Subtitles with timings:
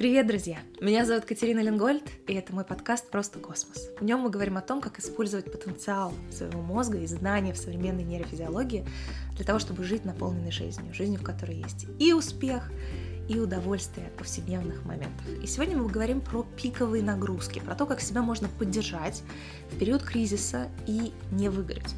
[0.00, 0.56] Привет, друзья!
[0.80, 3.90] Меня зовут Катерина Ленгольд, и это мой подкаст «Просто космос».
[4.00, 8.02] В нем мы говорим о том, как использовать потенциал своего мозга и знания в современной
[8.04, 8.86] нейрофизиологии
[9.36, 12.72] для того, чтобы жить наполненной жизнью, жизнью, в которой есть и успех,
[13.28, 15.22] и удовольствие от повседневных моментов.
[15.42, 19.22] И сегодня мы говорим про пиковые нагрузки, про то, как себя можно поддержать
[19.70, 21.94] в период кризиса и не выгореть.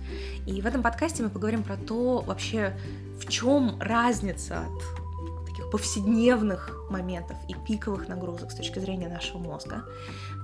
[0.48, 2.76] И в этом подкасте мы поговорим про то вообще,
[3.20, 5.01] в чем разница от
[5.72, 9.84] повседневных моментов и пиковых нагрузок с точки зрения нашего мозга.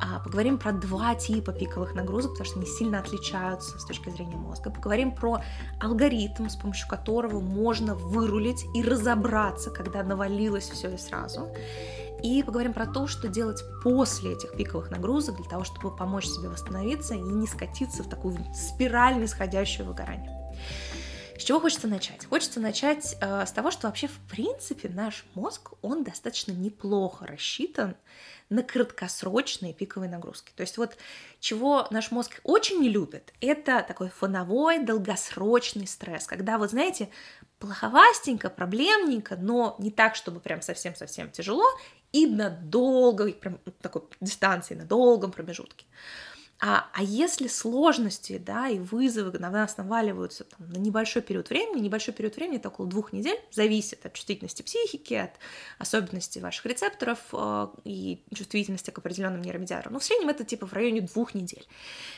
[0.00, 4.36] А, поговорим про два типа пиковых нагрузок, потому что они сильно отличаются с точки зрения
[4.36, 4.70] мозга.
[4.70, 5.42] Поговорим про
[5.80, 11.48] алгоритм, с помощью которого можно вырулить и разобраться, когда навалилось все и сразу.
[12.22, 16.48] И поговорим про то, что делать после этих пиковых нагрузок для того, чтобы помочь себе
[16.48, 20.34] восстановиться и не скатиться в такую спираль нисходящего выгорания.
[21.38, 22.27] С чего хочется начать?
[22.27, 27.95] Хочется начать э, с того, что вообще в принципе наш мозг, он достаточно неплохо рассчитан
[28.50, 30.50] на краткосрочные пиковые нагрузки.
[30.56, 30.97] То есть вот
[31.39, 37.08] чего наш мозг очень не любит, это такой фоновой долгосрочный стресс, когда, вот знаете,
[37.61, 41.64] плоховастенько, проблемненько, но не так, чтобы прям совсем-совсем тяжело,
[42.11, 45.86] и на долгой прям такой дистанции, на долгом промежутке.
[46.61, 51.81] А, а если сложности, да, и вызовы на нас наваливаются там, на небольшой период времени,
[51.81, 55.31] небольшой период времени, это около двух недель, зависит от чувствительности психики, от
[55.79, 59.92] особенностей ваших рецепторов э, и чувствительности к определенным нейромедиаторам.
[59.92, 61.64] Но в среднем это типа в районе двух недель.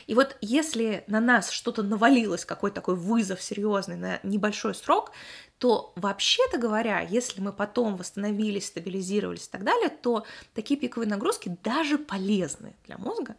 [0.07, 5.11] И вот если на нас что-то навалилось, какой-то такой вызов серьезный на небольшой срок,
[5.61, 11.55] то вообще-то говоря, если мы потом восстановились, стабилизировались и так далее, то такие пиковые нагрузки
[11.63, 13.35] даже полезны для мозга,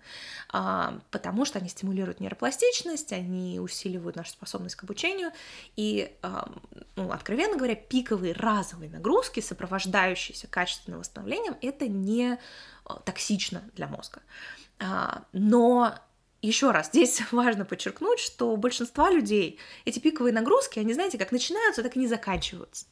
[0.48, 5.32] а, потому что они стимулируют нейропластичность, они усиливают нашу способность к обучению,
[5.74, 6.48] и, а,
[6.94, 12.38] ну, откровенно говоря, пиковые разовые нагрузки, сопровождающиеся качественным восстановлением, это не
[12.84, 14.22] а, токсично для мозга.
[15.32, 15.94] Но
[16.42, 21.32] еще раз, здесь важно подчеркнуть, что у большинства людей эти пиковые нагрузки, они, знаете, как
[21.32, 22.86] начинаются, так и не заканчиваются.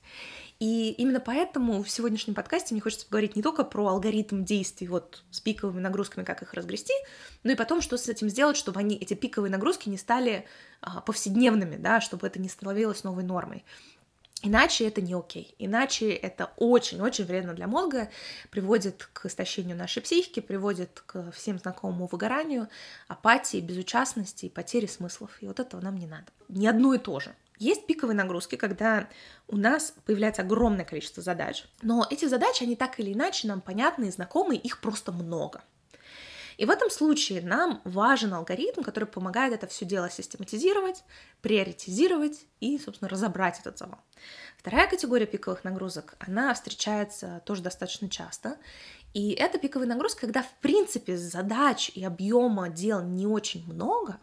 [0.60, 5.24] И именно поэтому в сегодняшнем подкасте мне хочется поговорить не только про алгоритм действий вот
[5.30, 6.92] с пиковыми нагрузками, как их разгрести,
[7.44, 10.44] но и потом, что с этим сделать, чтобы они, эти пиковые нагрузки не стали
[10.82, 13.64] а, повседневными, да, чтобы это не становилось новой нормой.
[14.42, 15.54] Иначе это не окей.
[15.58, 18.08] Иначе это очень-очень вредно для мозга,
[18.50, 22.68] приводит к истощению нашей психики, приводит к всем знакомому выгоранию,
[23.06, 25.30] апатии, безучастности и потере смыслов.
[25.40, 26.26] И вот этого нам не надо.
[26.48, 27.34] Ни одно и то же.
[27.58, 29.06] Есть пиковые нагрузки, когда
[29.46, 31.66] у нас появляется огромное количество задач.
[31.82, 35.62] Но эти задачи, они так или иначе нам понятны и знакомы, их просто много.
[36.60, 41.04] И в этом случае нам важен алгоритм, который помогает это все дело систематизировать,
[41.40, 44.00] приоритизировать и, собственно, разобрать этот завал.
[44.58, 48.58] Вторая категория пиковых нагрузок, она встречается тоже достаточно часто.
[49.14, 54.20] И это пиковые нагрузки, когда, в принципе, задач и объема дел не очень много,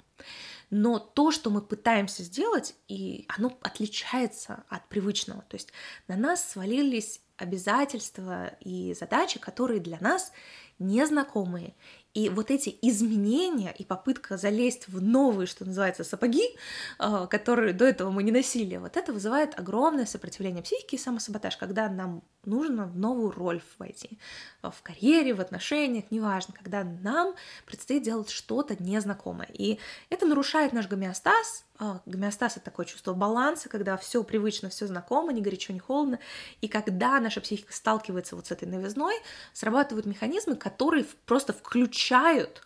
[0.69, 5.41] но то, что мы пытаемся сделать, и оно отличается от привычного.
[5.49, 5.69] То есть
[6.07, 10.31] на нас свалились обязательства и задачи, которые для нас
[10.79, 11.75] незнакомые.
[12.17, 16.57] И вот эти изменения и попытка залезть в новые, что называется, сапоги,
[16.97, 21.57] а, которые до этого мы не носили, вот это вызывает огромное сопротивление психики и самосаботаж,
[21.57, 24.17] когда нам нужно в новую роль войти.
[24.63, 27.35] А, в карьере, в отношениях, неважно, когда нам
[27.67, 29.49] предстоит делать что-то незнакомое.
[29.53, 29.77] И
[30.09, 31.65] это нарушает наш гомеостаз.
[31.79, 36.19] А, гомеостаз— это такое чувство баланса, когда все привычно, все знакомо, ни горячо, ни холодно.
[36.61, 39.15] И когда наша психика сталкивается вот с этой новизной,
[39.53, 42.63] срабатывают механизмы, которые просто включают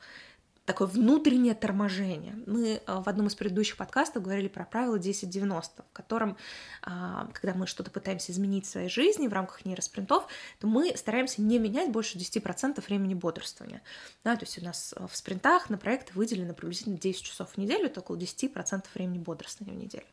[0.72, 2.34] такое внутреннее торможение.
[2.48, 6.38] Мы э, в одном из предыдущих подкастов говорили про правило 10-90, в котором,
[6.82, 10.28] а, когда мы что-то пытаемся изменить в своей жизни в рамках нейроспринтов,
[10.60, 13.82] то мы стараемся не менять больше 10% времени бодрствования.
[14.24, 17.58] Да, то есть у нас э, в спринтах на проекты выделено приблизительно 10 часов в
[17.58, 20.06] неделю, это около 10% времени бодрствования в неделю.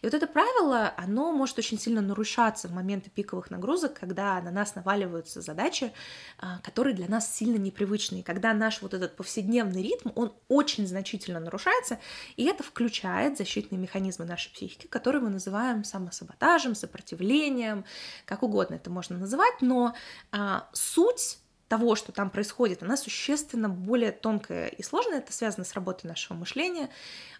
[0.00, 4.50] И вот это правило, оно может очень сильно нарушаться в моменты пиковых нагрузок, когда на
[4.50, 5.92] нас наваливаются задачи,
[6.38, 11.40] а, которые для нас сильно непривычные, когда наш вот этот повседневный ритм, он очень значительно
[11.40, 11.98] нарушается,
[12.36, 17.84] и это включает защитные механизмы нашей психики, которые мы называем самосаботажем, сопротивлением,
[18.24, 19.94] как угодно это можно называть, но
[20.32, 25.18] а, суть того, что там происходит, она существенно более тонкая и сложная.
[25.18, 26.88] Это связано с работой нашего мышления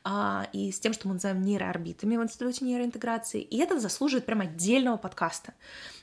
[0.04, 3.40] а, и с тем, что мы называем нейроорбитами в Институте нейроинтеграции.
[3.40, 5.54] И это заслуживает прям отдельного подкаста.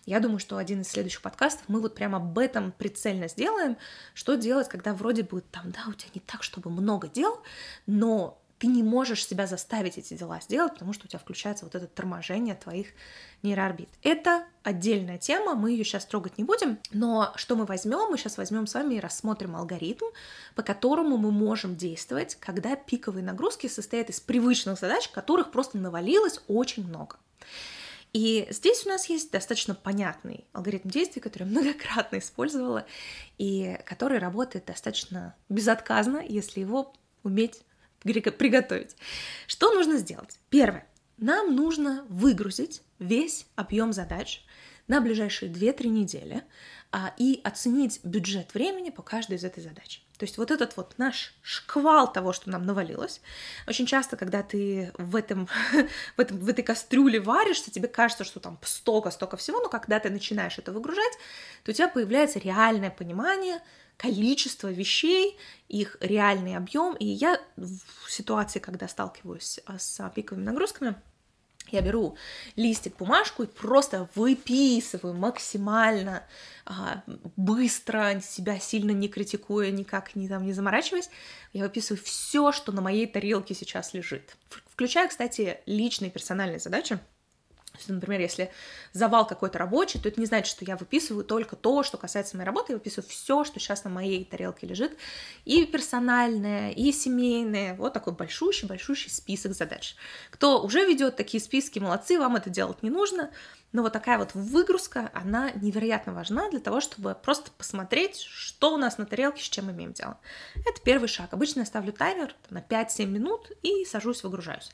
[0.05, 3.77] Я думаю, что один из следующих подкастов мы вот прямо об этом прицельно сделаем,
[4.15, 7.41] что делать, когда вроде бы там, да, у тебя не так, чтобы много дел,
[7.85, 11.75] но ты не можешь себя заставить эти дела сделать, потому что у тебя включается вот
[11.75, 12.87] это торможение твоих
[13.43, 13.89] нейроорбит.
[14.01, 18.09] Это отдельная тема, мы ее сейчас трогать не будем, но что мы возьмем?
[18.09, 20.05] Мы сейчас возьмем с вами и рассмотрим алгоритм,
[20.55, 26.41] по которому мы можем действовать, когда пиковые нагрузки состоят из привычных задач, которых просто навалилось
[26.47, 27.17] очень много.
[28.13, 32.87] И здесь у нас есть достаточно понятный алгоритм действий, который я многократно использовала,
[33.37, 37.61] и который работает достаточно безотказно, если его уметь
[38.31, 38.95] приготовить.
[39.47, 40.39] Что нужно сделать?
[40.49, 40.87] Первое.
[41.17, 44.43] Нам нужно выгрузить весь объем задач
[44.87, 46.43] на ближайшие 2-3 недели
[47.17, 50.01] и оценить бюджет времени по каждой из этой задачи.
[50.17, 53.21] То есть вот этот вот наш шквал того, что нам навалилось,
[53.67, 55.47] очень часто, когда ты в, этом,
[56.17, 60.09] в, этом, в этой кастрюле варишься, тебе кажется, что там столько-столько всего, но когда ты
[60.09, 61.13] начинаешь это выгружать,
[61.63, 63.61] то у тебя появляется реальное понимание
[63.97, 65.37] количества вещей,
[65.67, 66.95] их реальный объем.
[66.95, 70.95] И я в ситуации, когда сталкиваюсь с пиковыми нагрузками,
[71.75, 72.17] я беру
[72.55, 76.23] листик, бумажку и просто выписываю максимально
[76.65, 77.03] а,
[77.35, 81.09] быстро, себя сильно не критикуя, никак не, там, не заморачиваясь.
[81.53, 84.35] Я выписываю все, что на моей тарелке сейчас лежит.
[84.49, 86.99] Включая, кстати, личные персональные задачи.
[87.87, 88.51] Например, если
[88.93, 92.45] завал какой-то рабочий, то это не значит, что я выписываю только то, что касается моей
[92.45, 94.97] работы, я выписываю все, что сейчас на моей тарелке лежит,
[95.45, 99.95] и персональное, и семейное, вот такой большущий-большущий список задач.
[100.31, 103.31] Кто уже ведет такие списки, молодцы, вам это делать не нужно,
[103.75, 108.77] но вот такая вот выгрузка, она невероятно важна для того, чтобы просто посмотреть, что у
[108.77, 110.17] нас на тарелке, с чем имеем дело.
[110.65, 111.33] Это первый шаг.
[111.33, 114.71] Обычно я ставлю таймер на 5-7 минут и сажусь, выгружаюсь.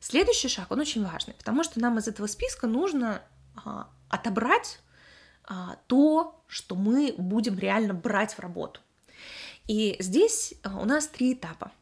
[0.00, 3.22] Следующий шаг, он очень важный, потому что нам из этого списка нужно
[3.54, 4.80] а, отобрать
[5.44, 8.80] а, то, что мы будем реально брать в работу.
[9.66, 11.72] И здесь а, у нас три этапа.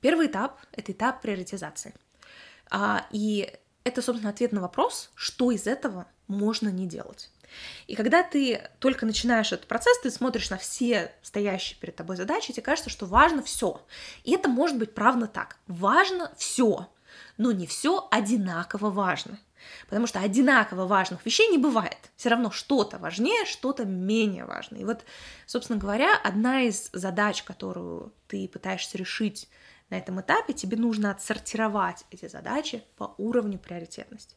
[0.00, 1.94] Первый этап— это этап приоритизации.
[2.70, 3.52] А, и
[3.84, 7.30] это, собственно, ответ на вопрос, что из этого можно не делать.
[7.86, 12.50] И когда ты только начинаешь этот процесс, ты смотришь на все стоящие перед тобой задачи,
[12.50, 13.80] и тебе кажется, что важно все.
[14.24, 15.58] И это может быть правда так.
[15.66, 16.88] Важно все
[17.36, 19.38] но не все одинаково важно.
[19.86, 22.10] Потому что одинаково важных вещей не бывает.
[22.16, 24.76] Все равно что-то важнее, что-то менее важно.
[24.76, 25.04] И вот,
[25.46, 29.48] собственно говоря, одна из задач, которую ты пытаешься решить
[29.90, 34.34] на этом этапе тебе нужно отсортировать эти задачи по уровню приоритетности.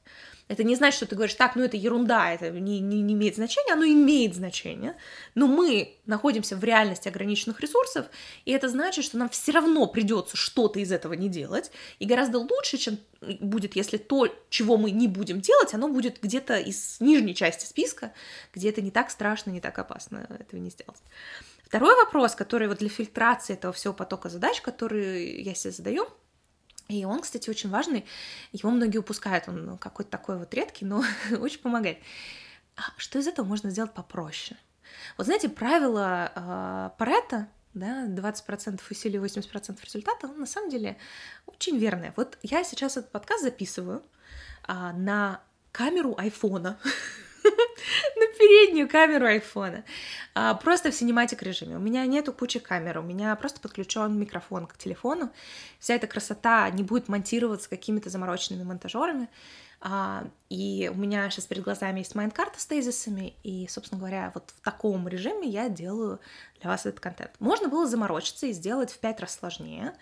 [0.49, 3.35] Это не значит, что ты говоришь, так, ну это ерунда, это не, не, не имеет
[3.35, 4.95] значения, оно имеет значение,
[5.35, 8.07] но мы находимся в реальности ограниченных ресурсов,
[8.45, 12.39] и это значит, что нам все равно придется что-то из этого не делать, и гораздо
[12.39, 12.99] лучше, чем
[13.39, 18.13] будет, если то, чего мы не будем делать, оно будет где-то из нижней части списка,
[18.53, 21.01] где это не так страшно, не так опасно этого не сделать.
[21.67, 26.07] Второй вопрос, который вот для фильтрации этого всего потока задач, который я себе задаю,
[26.87, 28.05] и он, кстати, очень важный,
[28.53, 31.03] его многие упускают, он какой-то такой вот редкий, но
[31.41, 31.97] очень помогает.
[32.77, 34.57] А что из этого можно сделать попроще?
[35.17, 40.97] Вот знаете, правило э, Паретта, да, 20% усилий, 80% результата, он на самом деле
[41.47, 42.13] очень верное.
[42.15, 44.01] Вот я сейчас этот подкаст записываю
[44.63, 45.41] а, на
[45.73, 46.79] камеру айфона.
[48.15, 49.83] на переднюю камеру айфона.
[50.33, 51.75] А, просто в cinematic режиме.
[51.77, 55.31] У меня нету кучи камер, у меня просто подключен микрофон к телефону.
[55.79, 59.29] Вся эта красота не будет монтироваться какими-то замороченными монтажерами.
[59.79, 64.31] А, и у меня сейчас перед глазами есть mind карта с тезисами, и, собственно говоря,
[64.33, 66.19] вот в таком режиме я делаю
[66.59, 67.31] для вас этот контент.
[67.39, 69.93] Можно было заморочиться и сделать в пять раз сложнее,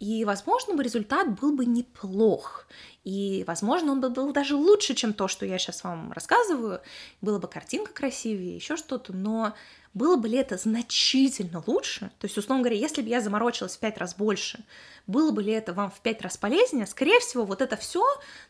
[0.00, 2.66] и, возможно, бы результат был бы неплох.
[3.04, 6.80] И, возможно, он бы был даже лучше, чем то, что я сейчас вам рассказываю.
[7.20, 9.12] Была бы картинка красивее, еще что-то.
[9.12, 9.54] Но
[9.92, 12.12] было бы ли это значительно лучше?
[12.20, 14.64] То есть, условно говоря, если бы я заморочилась в пять раз больше,
[15.08, 16.86] было бы ли это вам в пять раз полезнее?
[16.86, 18.04] Скорее всего, вот это все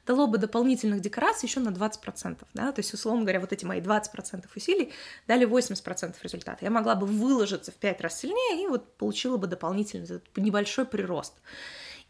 [0.07, 2.39] дало бы дополнительных декораций еще на 20%.
[2.53, 2.73] Да?
[2.73, 4.93] То есть, условно говоря, вот эти мои 20% усилий
[5.27, 6.59] дали 80% результата.
[6.63, 11.33] Я могла бы выложиться в пять раз сильнее и вот получила бы дополнительный небольшой прирост.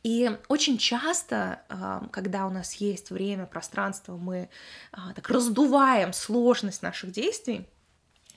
[0.02, 4.48] И очень часто, а, когда у нас есть время, пространство, мы
[4.90, 7.68] а, так раздуваем сложность наших действий,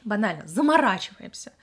[0.04, 1.54] банально, заморачиваемся.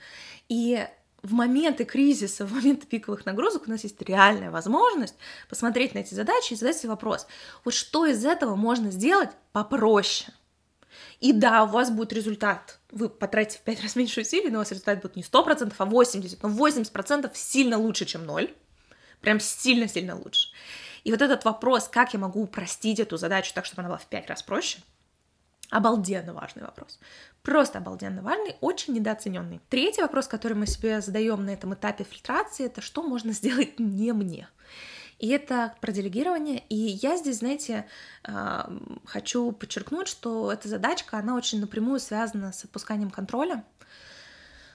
[0.49, 0.85] И
[1.21, 5.15] в моменты кризиса, в моменты пиковых нагрузок у нас есть реальная возможность
[5.47, 7.25] посмотреть на эти задачи и задать себе вопрос,
[7.63, 10.33] вот что из этого можно сделать попроще?
[11.21, 12.79] И да, у вас будет результат.
[12.91, 15.85] Вы потратите в 5 раз меньше усилий, но у вас результат будет не 100%, а
[15.85, 16.39] 80%.
[16.41, 18.53] Но 80% сильно лучше, чем 0.
[19.23, 20.49] Прям сильно-сильно лучше.
[21.05, 24.05] И вот этот вопрос, как я могу упростить эту задачу так, чтобы она была в
[24.05, 24.79] 5 раз проще,
[25.69, 26.99] обалденно важный вопрос.
[27.41, 29.61] Просто обалденно важный, очень недооцененный.
[29.69, 34.11] Третий вопрос, который мы себе задаем на этом этапе фильтрации, это что можно сделать не
[34.11, 34.47] мне.
[35.19, 36.63] И это про делегирование.
[36.67, 37.85] И я здесь, знаете,
[38.25, 38.69] а,
[39.05, 43.63] хочу подчеркнуть, что эта задачка, она очень напрямую связана с отпусканием контроля.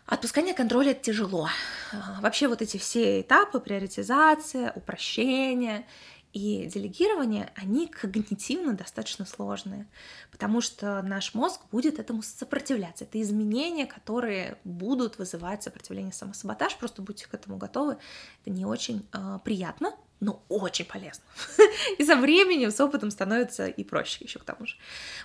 [0.09, 1.51] Отпускание контроля тяжело.
[1.93, 5.87] А, вообще вот эти все этапы, приоритизация, упрощение
[6.33, 9.87] и делегирование, они когнитивно достаточно сложные,
[10.31, 13.05] потому что наш мозг будет этому сопротивляться.
[13.05, 17.99] Это изменения, которые будут вызывать сопротивление самосаботаж, просто будьте к этому готовы.
[18.41, 21.25] Это не очень э, приятно, но очень полезно.
[21.99, 24.77] и со временем, с опытом становится и проще еще к тому же.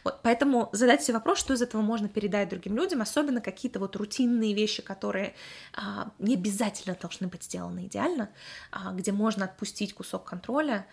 [0.04, 3.96] Вот, поэтому задать себе вопрос, что из этого можно передать другим людям, особенно какие-то вот
[3.96, 5.34] рутинные вещи, которые
[5.74, 8.30] а, не обязательно должны быть сделаны идеально,
[8.72, 10.86] а, где можно отпустить кусок контроля,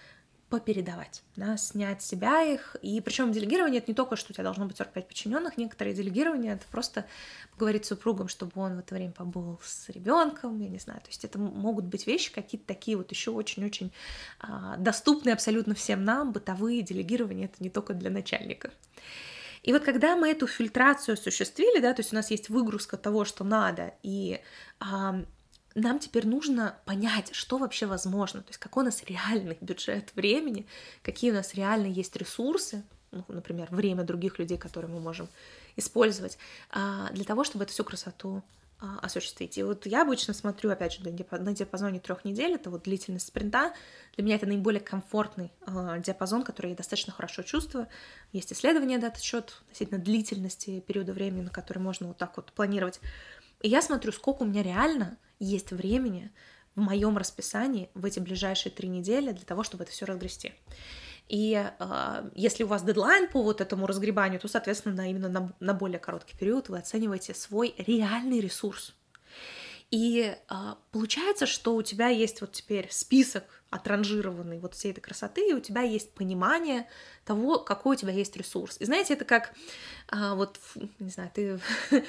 [0.50, 2.76] попередавать, да, снять с себя их.
[2.82, 6.54] И причем делегирование это не только, что у тебя должно быть 45 подчиненных, некоторые делегирования
[6.54, 7.06] это просто
[7.52, 11.00] поговорить с супругом, чтобы он в это время побыл с ребенком, я не знаю.
[11.00, 13.92] То есть это могут быть вещи какие-то такие вот еще очень-очень
[14.40, 18.72] а, доступные абсолютно всем нам, бытовые делегирования это не только для начальников.
[19.62, 23.24] И вот когда мы эту фильтрацию осуществили, да, то есть у нас есть выгрузка того,
[23.24, 24.40] что надо, и
[24.80, 25.22] а,
[25.74, 30.66] нам теперь нужно понять, что вообще возможно, то есть какой у нас реальный бюджет времени,
[31.02, 35.28] какие у нас реально есть ресурсы, ну, например, время других людей, которые мы можем
[35.76, 36.38] использовать,
[36.70, 38.42] а, для того, чтобы эту всю красоту
[38.82, 39.58] а, осуществить.
[39.58, 43.74] И вот я обычно смотрю, опять же, на диапазоне трех недель, это вот длительность спринта.
[44.16, 47.88] Для меня это наиболее комфортный а, диапазон, который я достаточно хорошо чувствую.
[48.32, 52.52] Есть исследования на этот счет относительно длительности периода времени, на который можно вот так вот
[52.52, 53.00] планировать.
[53.60, 56.32] И я смотрю, сколько у меня реально есть времени
[56.74, 60.52] в моем расписании в эти ближайшие три недели для того, чтобы это все разгрести.
[61.28, 65.52] И э, если у вас дедлайн по вот этому разгребанию, то, соответственно, на, именно на,
[65.60, 68.96] на более короткий период вы оцениваете свой реальный ресурс.
[69.90, 70.54] И э,
[70.92, 75.60] получается, что у тебя есть вот теперь список отранжированный вот всей этой красоты, и у
[75.60, 76.88] тебя есть понимание
[77.24, 78.76] того, какой у тебя есть ресурс.
[78.80, 79.52] И знаете, это как
[80.08, 80.58] а, вот,
[80.98, 81.60] не знаю, ты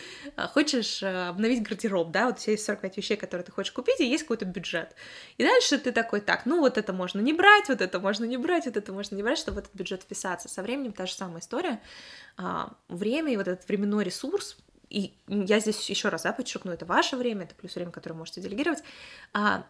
[0.53, 4.09] хочешь э, обновить гардероб, да, вот тебя есть 45 вещей, которые ты хочешь купить, и
[4.09, 4.95] есть какой-то бюджет.
[5.37, 8.37] И дальше ты такой, так, ну вот это можно не брать, вот это можно не
[8.37, 10.49] брать, вот это можно не брать, чтобы в этот бюджет вписаться.
[10.49, 11.79] Со временем та же самая история.
[12.37, 14.57] А, время и вот этот временной ресурс
[14.91, 18.41] и я здесь еще раз да, подчеркну, это ваше время, это плюс время, которое можете
[18.41, 18.83] делегировать,
[19.33, 19.65] а,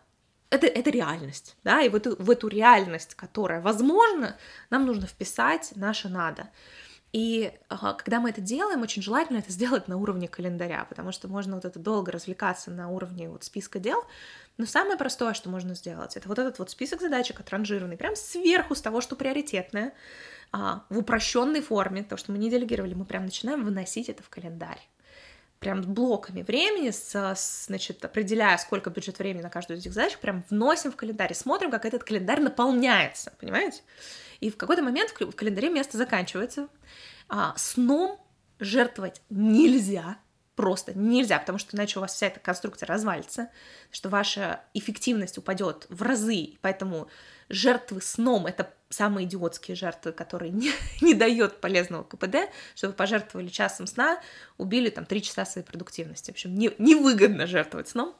[0.49, 4.37] это, это реальность, да, и вот в эту реальность, которая возможна,
[4.69, 6.49] нам нужно вписать наше надо.
[7.13, 11.27] И ага, когда мы это делаем, очень желательно это сделать на уровне календаря, потому что
[11.27, 14.03] можно вот это долго развлекаться на уровне вот списка дел,
[14.57, 18.75] но самое простое, что можно сделать, это вот этот вот список задачек отранжированный, прям сверху
[18.75, 19.93] с того, что приоритетное,
[20.53, 24.29] а, в упрощенной форме, то, что мы не делегировали, мы прям начинаем выносить это в
[24.29, 24.81] календарь
[25.61, 30.43] прям блоками времени, с, значит, определяя, сколько бюджет времени на каждую из этих задач, прям
[30.49, 33.83] вносим в календарь, смотрим, как этот календарь наполняется, понимаете?
[34.39, 36.67] И в какой-то момент в календаре место заканчивается.
[37.29, 38.19] А, сном
[38.59, 40.17] жертвовать нельзя,
[40.55, 43.49] просто нельзя, потому что иначе у вас вся эта конструкция развалится,
[43.91, 47.07] что ваша эффективность упадет в разы, поэтому
[47.49, 50.71] жертвы сном— это самые идиотские жертвы, которые не,
[51.01, 54.19] не дают полезного КПД, что вы пожертвовали часом сна,
[54.57, 56.31] убили там три часа своей продуктивности.
[56.31, 58.15] В общем, не, невыгодно жертвовать сном.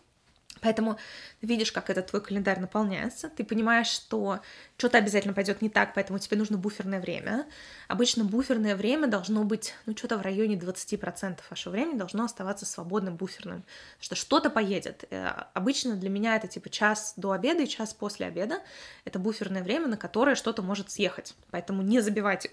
[0.60, 0.98] Поэтому
[1.42, 4.42] видишь, как этот твой календарь наполняется, ты понимаешь, что
[4.78, 7.48] что-то обязательно пойдет не так, поэтому тебе нужно буферное время.
[7.88, 13.16] Обычно буферное время должно быть, ну, что-то в районе 20% вашего времени должно оставаться свободным
[13.16, 13.64] буферным,
[14.00, 15.06] что что-то поедет.
[15.10, 18.62] Э, обычно для меня это типа час до обеда и час после обеда.
[19.04, 21.34] Это буферное время, на которое что-то может съехать.
[21.50, 22.52] Поэтому не забивайте,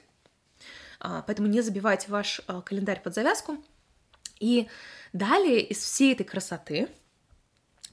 [1.00, 3.58] а, поэтому не забивайте ваш э, календарь под завязку.
[4.40, 4.68] И
[5.12, 6.88] далее из всей этой красоты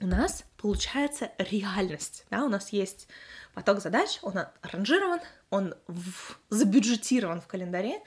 [0.01, 2.25] у нас получается реальность.
[2.29, 2.43] Да?
[2.43, 3.07] У нас есть
[3.53, 8.01] поток задач, он аранжирован, он в, забюджетирован в календаре,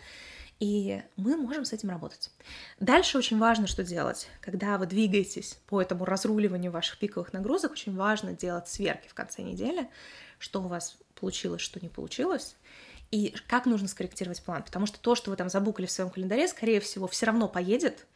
[0.61, 2.31] и мы можем с этим работать.
[2.81, 4.29] Дальше очень важно, что делать.
[4.41, 9.43] Когда вы двигаетесь по этому разруливанию ваших пиковых нагрузок, очень важно делать сверки в конце
[9.43, 9.89] недели,
[10.39, 12.57] что у вас получилось, что не получилось,
[13.11, 14.63] и как нужно скорректировать план.
[14.65, 18.07] Потому что то, что вы там забукали в своем календаре, скорее всего, все равно поедет,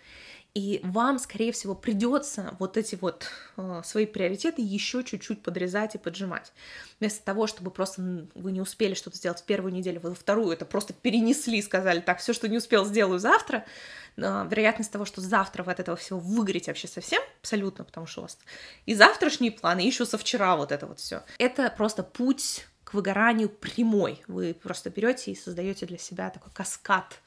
[0.55, 5.99] и вам, скорее всего, придется вот эти вот э, свои приоритеты еще чуть-чуть подрезать и
[5.99, 6.53] поджимать.
[7.01, 10.51] Вместо того, чтобы просто вы не успели что-то сделать в первую неделю, вы во вторую
[10.51, 13.65] это просто перенесли, сказали, так, все, что не успел, сделаю завтра.
[14.19, 18.21] Э, вероятность того, что завтра вы от этого всего выгорите вообще совсем, абсолютно, потому что
[18.21, 18.39] у вас
[18.85, 21.23] и завтрашние планы, и еще со вчера вот это вот все.
[21.39, 24.23] Это просто путь к выгоранию прямой.
[24.29, 27.21] Вы просто берете и создаете для себя такой каскад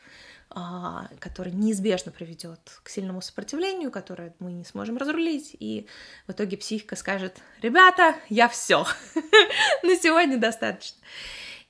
[1.20, 5.86] который неизбежно приведет к сильному сопротивлению, которое мы не сможем разрулить, и
[6.28, 8.86] в итоге психика скажет, ребята, я все,
[9.84, 10.98] на сегодня достаточно.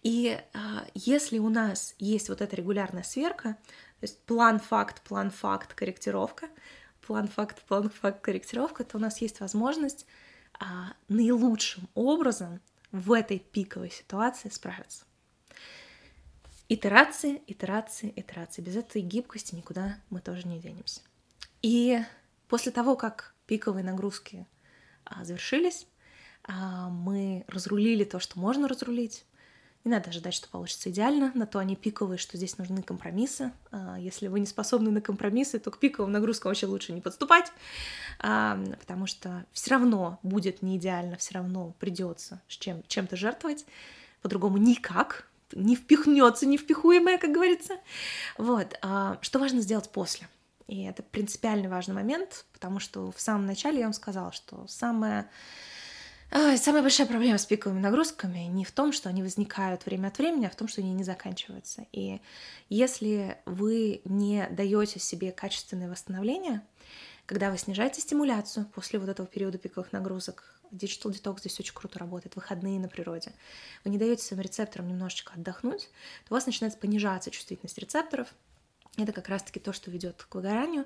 [0.03, 3.57] И а, если у нас есть вот эта регулярная сверка,
[3.99, 6.47] то есть план-факт, план-факт, корректировка,
[7.07, 10.05] план-факт, план-факт, корректировка, то у нас есть возможность
[10.59, 12.61] а, наилучшим образом
[12.91, 15.05] в этой пиковой ситуации справиться.
[16.67, 18.61] Итерации, итерации, итерации.
[18.61, 21.01] Без этой гибкости никуда мы тоже не денемся.
[21.61, 21.99] И
[22.47, 24.47] после того, как пиковые нагрузки
[25.03, 25.87] а, завершились,
[26.43, 29.25] а, мы разрулили то, что можно разрулить.
[29.83, 33.51] Не надо ожидать, что получится идеально, на то они пиковые, что здесь нужны компромиссы.
[33.69, 37.51] А, если вы не способны на компромиссы, то к пиковым нагрузкам вообще лучше не подступать,
[38.17, 43.67] потому что все равно будет не идеально, все равно придется чем, чем-то жертвовать,
[44.23, 47.77] по-другому никак, не впихнется невпихуемое, как говорится.
[48.37, 48.77] Вот.
[48.81, 50.27] А, что важно сделать после?
[50.67, 55.29] И это принципиально важный момент, потому что в самом начале я вам сказала, что самое
[56.57, 60.45] Самая большая проблема с пиковыми нагрузками не в том, что они возникают время от времени,
[60.45, 61.85] а в том, что они не заканчиваются.
[61.93, 62.19] И
[62.67, 66.61] если вы не даете себе качественное восстановление,
[67.25, 71.99] когда вы снижаете стимуляцию после вот этого периода пиковых нагрузок, Digital Detox здесь очень круто
[71.99, 73.33] работает, выходные на природе.
[73.83, 75.89] Вы не даете своим рецепторам немножечко отдохнуть,
[76.27, 78.33] то у вас начинает понижаться чувствительность рецепторов.
[78.97, 80.85] Это как раз-таки то, что ведет к выгоранию.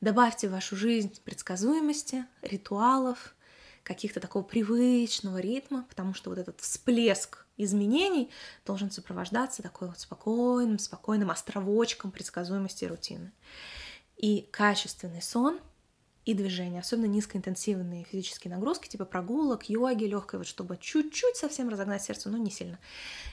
[0.00, 3.34] Добавьте в вашу жизнь предсказуемости, ритуалов,
[3.82, 8.30] каких-то такого привычного ритма, потому что вот этот всплеск изменений
[8.64, 13.32] должен сопровождаться такой вот спокойным, спокойным островочком предсказуемости и рутины.
[14.16, 15.58] И качественный сон
[16.28, 22.02] и движение, особенно низкоинтенсивные физические нагрузки, типа прогулок, йоги легкой, вот чтобы чуть-чуть совсем разогнать
[22.02, 22.78] сердце, но не сильно.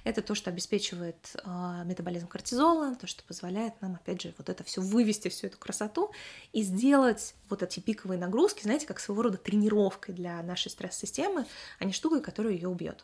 [0.05, 4.63] Это то, что обеспечивает э, метаболизм кортизола, то, что позволяет нам, опять же, вот это
[4.63, 6.13] все вывести, всю эту красоту
[6.53, 11.45] и сделать вот эти пиковые нагрузки, знаете, как своего рода тренировкой для нашей стресс-системы,
[11.79, 13.03] а не штукой, которая ее убьет.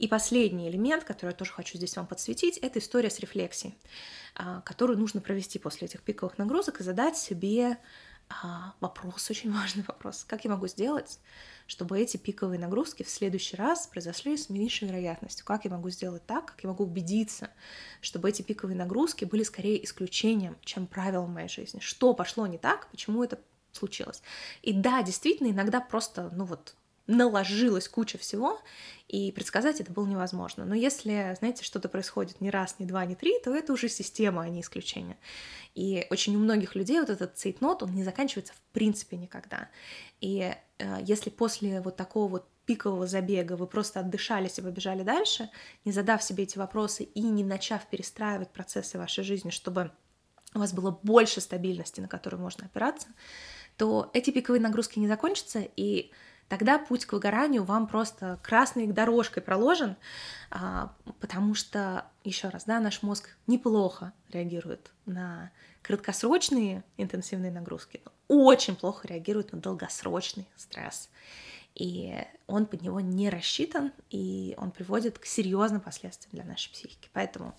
[0.00, 3.76] И последний элемент, который я тоже хочу здесь вам подсветить, это история с рефлексией,
[4.64, 7.78] которую нужно провести после этих пиковых нагрузок и задать себе
[8.28, 10.24] а, вопрос, очень важный вопрос.
[10.24, 11.18] Как я могу сделать,
[11.66, 15.44] чтобы эти пиковые нагрузки в следующий раз произошли с меньшей вероятностью?
[15.44, 17.50] Как я могу сделать так, как я могу убедиться,
[18.00, 21.80] чтобы эти пиковые нагрузки были скорее исключением, чем правилом моей жизни?
[21.80, 23.38] Что пошло не так, почему это
[23.72, 24.22] случилось?
[24.62, 26.74] И да, действительно, иногда просто, ну вот,
[27.08, 28.60] наложилась куча всего,
[29.08, 30.64] и предсказать это было невозможно.
[30.66, 34.42] Но если, знаете, что-то происходит не раз, не два, не три, то это уже система,
[34.42, 35.16] а не исключение.
[35.74, 39.70] И очень у многих людей вот этот цейтнот, он не заканчивается в принципе никогда.
[40.20, 45.48] И э, если после вот такого вот пикового забега вы просто отдышались и побежали дальше,
[45.86, 49.90] не задав себе эти вопросы и не начав перестраивать процессы вашей жизни, чтобы
[50.54, 53.08] у вас было больше стабильности, на которую можно опираться,
[53.78, 56.10] то эти пиковые нагрузки не закончатся, и
[56.48, 59.96] тогда путь к выгоранию вам просто красной дорожкой проложен,
[60.50, 65.50] а, потому что, еще раз, да, наш мозг неплохо реагирует на
[65.82, 71.10] краткосрочные интенсивные нагрузки, но очень плохо реагирует на долгосрочный стресс.
[71.74, 77.08] И он под него не рассчитан, и он приводит к серьезным последствиям для нашей психики.
[77.12, 77.54] Поэтому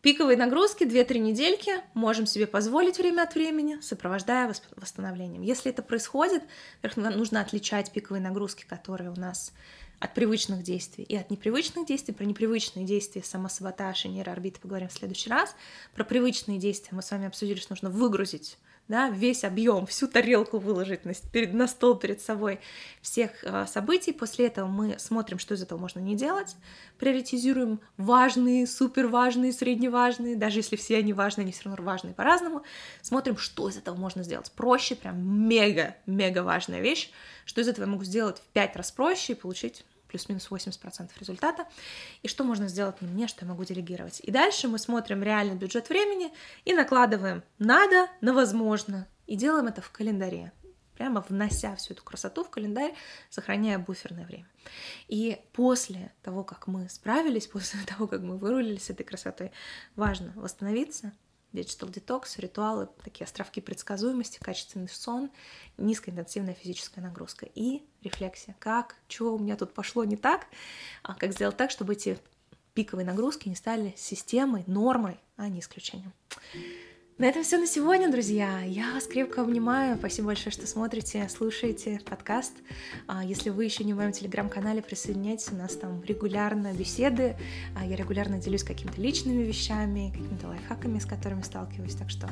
[0.00, 5.42] Пиковые нагрузки 2-3 недельки можем себе позволить время от времени, сопровождая восстановлением.
[5.42, 6.44] Если это происходит,
[6.94, 9.52] нужно отличать пиковые нагрузки, которые у нас
[9.98, 12.14] от привычных действий и от непривычных действий.
[12.14, 15.56] Про непривычные действия, самосаботаж и нейроорбиты поговорим в следующий раз.
[15.94, 18.56] Про привычные действия мы с вами обсудили, что нужно выгрузить
[18.88, 22.58] да, весь объем, всю тарелку выложить на, перед, на стол перед собой
[23.02, 24.12] всех э, событий.
[24.12, 26.56] После этого мы смотрим, что из этого можно не делать,
[26.98, 32.62] приоритизируем важные, супер важные, средневажные, даже если все они важные, они все равно важные по-разному.
[33.02, 34.50] Смотрим, что из этого можно сделать.
[34.52, 37.10] Проще, прям мега-мега важная вещь,
[37.44, 41.66] что из этого я могу сделать в пять раз проще и получить плюс-минус 80% результата,
[42.22, 44.20] и что можно сделать не мне, что я могу делегировать.
[44.20, 46.32] И дальше мы смотрим реальный бюджет времени
[46.64, 50.52] и накладываем надо на возможно, и делаем это в календаре,
[50.96, 52.94] прямо внося всю эту красоту в календарь,
[53.30, 54.48] сохраняя буферное время.
[55.06, 59.52] И после того, как мы справились, после того, как мы вырулили с этой красотой,
[59.94, 61.12] важно восстановиться,
[61.52, 65.30] Digital Detox, ритуалы, такие островки предсказуемости, качественный сон,
[65.76, 68.54] низкоинтенсивная физическая нагрузка и рефлексия.
[68.58, 70.46] Как, что у меня тут пошло не так,
[71.02, 72.18] а как сделать так, чтобы эти
[72.74, 76.12] пиковые нагрузки не стали системой, нормой, а не исключением.
[77.18, 78.60] На этом все на сегодня, друзья.
[78.60, 79.96] Я вас крепко обнимаю.
[79.98, 82.52] Спасибо большое, что смотрите, слушаете подкаст.
[83.08, 85.48] А, если вы еще не в моем телеграм-канале, присоединяйтесь.
[85.50, 87.34] У нас там регулярно беседы.
[87.76, 91.96] А, я регулярно делюсь какими-то личными вещами, какими-то лайфхаками, с которыми сталкиваюсь.
[91.96, 92.28] Так что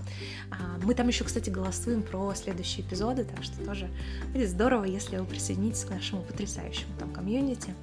[0.52, 3.24] а, мы там еще, кстати, голосуем про следующие эпизоды.
[3.24, 3.90] Так что тоже
[4.32, 7.74] будет здорово, если вы присоединитесь к нашему потрясающему там комьюнити.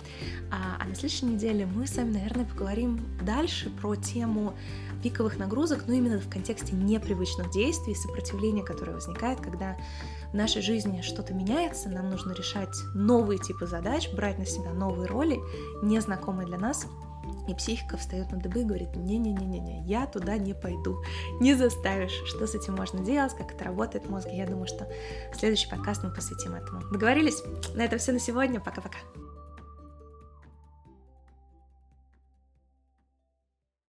[0.49, 4.53] А на следующей неделе мы с вами, наверное, поговорим дальше про тему
[5.03, 9.77] пиковых нагрузок, но именно в контексте непривычных действий, сопротивления, которое возникает, когда
[10.31, 15.07] в нашей жизни что-то меняется, нам нужно решать новые типы задач, брать на себя новые
[15.07, 15.39] роли,
[15.81, 16.87] незнакомые для нас,
[17.47, 21.01] и психика встает на дыбы и говорит, не-не-не-не, я туда не пойду,
[21.39, 22.21] не заставишь.
[22.25, 24.27] Что с этим можно делать, как это работает мозг?
[24.31, 24.87] Я думаю, что
[25.33, 26.81] следующий подкаст мы посвятим этому.
[26.91, 27.43] Договорились?
[27.75, 28.59] На этом все на сегодня.
[28.59, 28.97] Пока-пока.